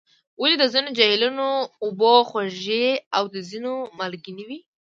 [0.41, 1.47] ولې د ځینو جهیلونو
[1.83, 4.59] اوبه خوږې او د ځینو مالګینې وي؟